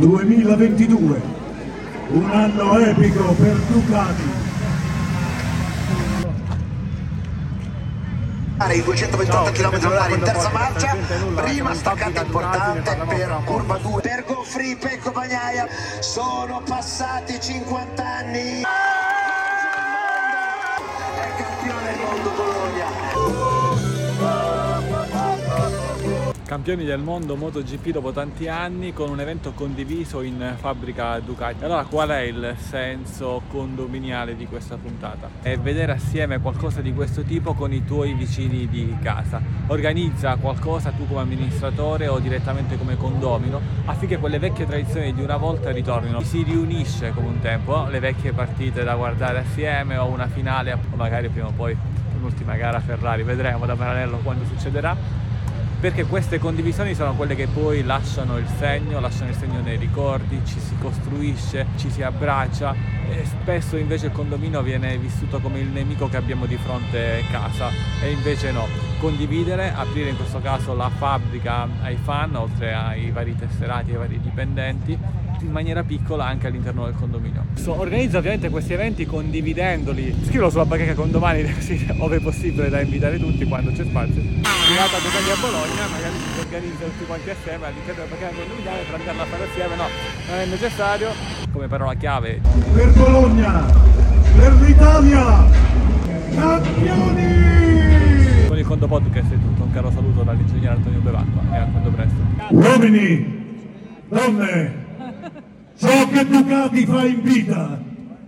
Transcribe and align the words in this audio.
2022, 0.00 1.20
un 2.12 2.30
anno 2.30 2.78
epico 2.78 3.32
per 3.34 3.54
Ducati. 3.68 4.38
i 8.72 8.82
228 8.82 9.52
km 9.52 9.74
h 9.74 10.12
in 10.12 10.20
terza 10.20 10.48
marcia. 10.50 10.96
prima 11.34 11.74
staccata 11.74 12.22
importante 12.22 12.96
per 13.08 13.42
curva 13.44 13.76
2 13.78 14.00
per 14.00 14.24
Goffrey 14.26 14.76
Pecco 14.76 15.10
Bagnaia 15.10 15.66
sono 15.98 16.62
passati 16.64 17.38
50 17.40 18.02
anni. 18.02 18.62
È 21.20 21.34
campione 21.36 21.82
del 21.84 22.00
mondo 22.00 22.30
Bologna 22.30 23.69
campioni 26.50 26.82
del 26.82 26.98
mondo 26.98 27.36
MotoGP 27.36 27.90
dopo 27.90 28.10
tanti 28.10 28.48
anni 28.48 28.92
con 28.92 29.08
un 29.08 29.20
evento 29.20 29.52
condiviso 29.52 30.20
in 30.20 30.54
fabbrica 30.56 31.20
Ducati. 31.20 31.62
Allora 31.62 31.84
qual 31.84 32.08
è 32.08 32.22
il 32.22 32.56
senso 32.58 33.42
condominiale 33.46 34.34
di 34.34 34.46
questa 34.46 34.76
puntata? 34.76 35.30
È 35.42 35.56
vedere 35.58 35.92
assieme 35.92 36.40
qualcosa 36.40 36.80
di 36.80 36.92
questo 36.92 37.22
tipo 37.22 37.54
con 37.54 37.72
i 37.72 37.84
tuoi 37.84 38.14
vicini 38.14 38.66
di 38.66 38.96
casa. 39.00 39.40
Organizza 39.68 40.34
qualcosa 40.38 40.90
tu 40.90 41.06
come 41.06 41.20
amministratore 41.20 42.08
o 42.08 42.18
direttamente 42.18 42.76
come 42.76 42.96
condomino 42.96 43.60
affinché 43.84 44.18
quelle 44.18 44.40
vecchie 44.40 44.66
tradizioni 44.66 45.14
di 45.14 45.22
una 45.22 45.36
volta 45.36 45.70
ritornino. 45.70 46.20
Si 46.20 46.42
riunisce 46.42 47.12
come 47.12 47.28
un 47.28 47.38
tempo, 47.38 47.86
le 47.86 48.00
vecchie 48.00 48.32
partite 48.32 48.82
da 48.82 48.96
guardare 48.96 49.38
assieme 49.38 49.98
o 49.98 50.06
una 50.06 50.26
finale 50.26 50.72
o 50.72 50.96
magari 50.96 51.28
prima 51.28 51.46
o 51.46 51.52
poi 51.52 51.76
un'ultima 52.16 52.56
gara 52.56 52.80
Ferrari, 52.80 53.22
vedremo 53.22 53.66
da 53.66 53.76
parallelo 53.76 54.18
quando 54.24 54.44
succederà 54.46 55.28
perché 55.80 56.04
queste 56.04 56.38
condivisioni 56.38 56.94
sono 56.94 57.14
quelle 57.14 57.34
che 57.34 57.46
poi 57.46 57.82
lasciano 57.82 58.36
il 58.36 58.46
segno, 58.58 59.00
lasciano 59.00 59.30
il 59.30 59.36
segno 59.36 59.62
nei 59.62 59.78
ricordi, 59.78 60.42
ci 60.44 60.60
si 60.60 60.76
costruisce, 60.78 61.68
ci 61.76 61.90
si 61.90 62.02
abbraccia 62.02 62.74
e 63.08 63.24
spesso 63.24 63.78
invece 63.78 64.06
il 64.06 64.12
condominio 64.12 64.60
viene 64.62 64.98
vissuto 64.98 65.40
come 65.40 65.58
il 65.58 65.68
nemico 65.68 66.06
che 66.08 66.18
abbiamo 66.18 66.44
di 66.44 66.56
fronte 66.56 67.24
casa. 67.30 67.70
E 68.02 68.10
invece 68.10 68.52
no, 68.52 68.66
condividere, 68.98 69.72
aprire 69.74 70.10
in 70.10 70.16
questo 70.16 70.40
caso 70.40 70.74
la 70.74 70.90
fabbrica 70.90 71.66
ai 71.80 71.96
fan 71.96 72.36
oltre 72.36 72.74
ai 72.74 73.10
vari 73.10 73.34
tesserati, 73.34 73.92
ai 73.92 73.96
vari 73.96 74.20
dipendenti 74.20 74.98
in 75.44 75.52
maniera 75.52 75.82
piccola 75.82 76.26
anche 76.26 76.46
all'interno 76.46 76.84
del 76.84 76.94
condominio. 76.94 77.44
So, 77.54 77.78
organizza 77.78 78.18
ovviamente 78.18 78.48
questi 78.48 78.72
eventi 78.72 79.06
condividendoli, 79.06 80.14
scrivo 80.26 80.50
sulla 80.50 80.64
bacheca 80.64 80.94
condomani 80.94 81.52
così 81.52 81.86
ove 81.98 82.20
possibile 82.20 82.68
da 82.68 82.80
invitare 82.80 83.18
tutti 83.18 83.44
quando 83.46 83.70
c'è 83.70 83.84
spazio. 83.84 84.20
Arrivata 84.20 84.96
a 84.96 85.00
Ducati 85.00 85.30
a 85.30 85.40
Bologna, 85.40 85.86
magari 85.90 86.14
si 86.34 86.40
organizza 86.40 86.84
tutti 86.84 87.04
quanti 87.06 87.30
assieme 87.30 87.66
all'interno 87.66 88.04
della 88.04 88.14
bacheca 88.14 88.36
condominiale 88.36 88.82
per 88.82 88.94
andarla 89.00 89.22
a 89.22 89.26
fare 89.26 89.44
assieme, 89.44 89.76
no, 89.76 89.86
non 90.28 90.38
è 90.38 90.46
necessario. 90.46 91.08
Come 91.52 91.68
parola 91.68 91.94
chiave. 91.94 92.40
Per 92.74 92.92
Bologna, 92.92 93.64
per 94.36 94.52
l'Italia, 94.60 95.44
campioni! 96.34 97.50
Con 98.48 98.58
il 98.58 98.66
Condo 98.66 98.86
Podcast 98.86 99.32
è 99.32 99.38
tutto, 99.38 99.62
un 99.62 99.72
caro 99.72 99.90
saluto 99.90 100.22
dall'ingegnere 100.22 100.74
Antonio 100.74 101.00
Bevacqua 101.00 101.42
e 101.52 101.56
a 101.56 101.66
quando 101.66 101.90
presto. 101.90 102.18
Uomini, 102.50 103.38
donne, 104.08 104.79
Ciò 105.80 106.06
che 106.08 106.26
Ducati 106.26 106.84
fa 106.84 107.06
in 107.06 107.22
vita 107.22 107.80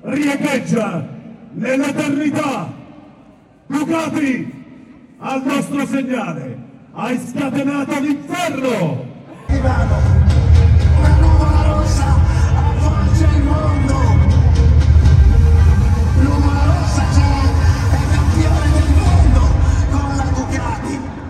riecheggia 0.00 1.06
nell'eternità. 1.52 2.72
Ducati, 3.66 4.64
al 5.18 5.42
nostro 5.44 5.84
segnale, 5.84 6.58
hai 6.92 7.18
scatenato 7.18 8.00
l'inferno! 8.00 9.04
Una 9.48 11.16
nuvola 11.20 11.62
rossa 11.66 12.16
avvolge 12.54 13.24
il 13.36 13.42
mondo 13.42 13.94
nuvola 16.20 16.64
rossa 16.64 17.02
c'è 17.12 17.42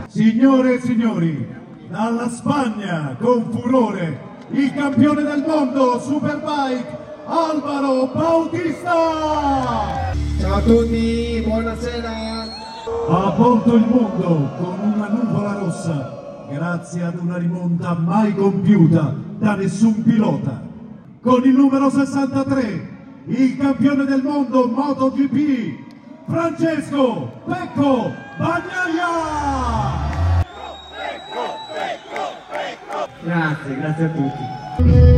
Signore 0.06 0.74
e 0.74 0.80
signori, 0.80 1.48
dalla 1.88 2.28
Spagna 2.28 3.16
con 3.18 3.50
furore 3.50 4.32
il 4.50 4.72
campione 4.74 5.22
del 5.22 5.44
mondo 5.46 5.98
Superbike 6.00 7.02
Alvaro 7.26 8.10
Bautista! 8.12 10.12
Ciao 10.38 10.54
a 10.54 10.60
tutti, 10.60 11.42
buonasera! 11.44 12.12
Ha 13.08 13.26
avvolto 13.26 13.74
il 13.74 13.86
mondo 13.88 14.50
con 14.58 14.92
una 14.94 15.08
nuvola 15.08 15.52
rossa 15.54 16.46
grazie 16.50 17.02
ad 17.02 17.18
una 17.18 17.38
rimonta 17.38 17.94
mai 17.94 18.34
compiuta 18.34 19.14
da 19.38 19.54
nessun 19.54 20.02
pilota. 20.02 20.60
Con 21.22 21.42
il 21.44 21.54
numero 21.54 21.88
63, 21.88 22.88
il 23.26 23.56
campione 23.56 24.04
del 24.04 24.22
mondo 24.22 24.68
MotoGP, 24.68 25.78
Francesco 26.26 27.32
Pecco 27.46 28.12
Bagnaia! 28.36 30.13
Grazie, 33.24 33.76
grazie 33.76 34.04
a 34.04 34.08
tutti. 34.08 35.13